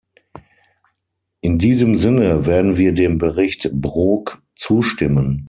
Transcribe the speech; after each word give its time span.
In 1.41 1.59
diesem 1.59 1.95
Sinne 1.95 2.47
werden 2.47 2.75
wir 2.75 2.91
dem 2.91 3.19
Bericht 3.19 3.69
Brok 3.71 4.41
zustimmen. 4.55 5.39